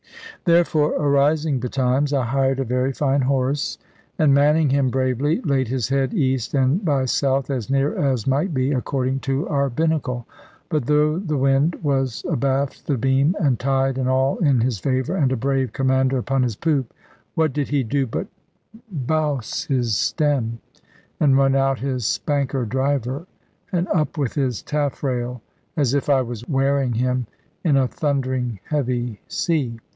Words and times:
Therefore, 0.45 0.93
arising 0.95 1.59
betimes, 1.59 2.11
I 2.11 2.25
hired 2.25 2.59
a 2.59 2.63
very 2.63 2.91
fine 2.91 3.21
horse, 3.21 3.77
and, 4.17 4.33
manning 4.33 4.71
him 4.71 4.89
bravely, 4.89 5.39
laid 5.41 5.67
his 5.67 5.89
head 5.89 6.15
east 6.15 6.55
and 6.55 6.83
by 6.83 7.05
south, 7.05 7.51
as 7.51 7.69
near 7.69 7.95
as 7.95 8.25
might 8.25 8.51
be, 8.51 8.71
according 8.71 9.19
to 9.19 9.47
our 9.47 9.69
binnacle. 9.69 10.25
But 10.69 10.87
though 10.87 11.19
the 11.19 11.37
wind 11.37 11.75
was 11.83 12.25
abaft 12.27 12.87
the 12.87 12.97
beam, 12.97 13.35
and 13.39 13.59
tide 13.59 13.99
and 13.99 14.09
all 14.09 14.39
in 14.39 14.61
his 14.61 14.79
favour, 14.79 15.15
and 15.15 15.31
a 15.31 15.37
brave 15.37 15.71
commander 15.73 16.17
upon 16.17 16.41
his 16.41 16.55
poop, 16.55 16.91
what 17.35 17.53
did 17.53 17.67
he 17.67 17.83
do 17.83 18.07
but 18.07 18.25
bouse 18.91 19.65
his 19.65 19.95
stem, 19.95 20.57
and 21.19 21.37
run 21.37 21.55
out 21.55 21.77
his 21.77 22.07
spanker 22.07 22.65
driver, 22.65 23.27
and 23.71 23.87
up 23.89 24.17
with 24.17 24.33
his 24.33 24.63
taffrail, 24.63 25.43
as 25.77 25.93
if 25.93 26.09
I 26.09 26.23
was 26.23 26.49
wearing 26.49 26.93
him 26.93 27.27
in 27.63 27.77
a 27.77 27.87
thundering 27.87 28.59
heavy 28.67 29.21
sea. 29.27 29.79